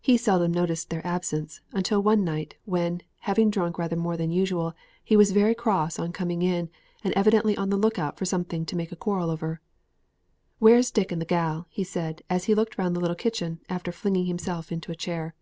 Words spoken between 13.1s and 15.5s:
kitchen, after flinging himself into a chair.